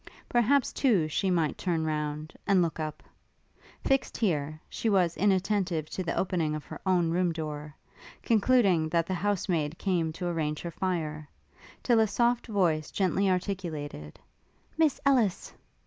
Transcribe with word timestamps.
Perhaps, 0.27 0.73
too, 0.73 1.07
she 1.07 1.29
might 1.29 1.59
turn 1.59 1.85
round, 1.85 2.33
and 2.47 2.59
look 2.63 2.79
up. 2.79 3.03
Fixt 3.83 4.17
here, 4.17 4.59
she 4.67 4.89
was 4.89 5.15
inattentive 5.15 5.91
to 5.91 6.01
the 6.03 6.15
opening 6.15 6.55
of 6.55 6.65
her 6.65 6.81
own 6.87 7.11
room 7.11 7.31
door, 7.31 7.75
concluding 8.23 8.89
that 8.89 9.05
the 9.05 9.13
house 9.13 9.47
maid 9.47 9.77
came 9.77 10.11
to 10.13 10.25
arrange 10.25 10.61
her 10.63 10.71
fire, 10.71 11.29
till 11.83 11.99
a 11.99 12.07
soft 12.07 12.47
voice 12.47 12.89
gently 12.89 13.29
articulated: 13.29 14.19
'Miss 14.75 14.99
Ellis!' 15.05 15.53